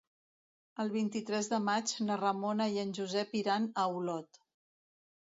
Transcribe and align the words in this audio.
El 0.83 0.89
vint-i-tres 0.95 1.51
de 1.51 1.59
maig 1.67 1.95
na 2.09 2.19
Ramona 2.23 2.69
i 2.79 2.83
en 2.87 2.97
Josep 3.01 3.39
iran 3.45 3.71
a 3.75 3.89
Olot. 4.01 4.45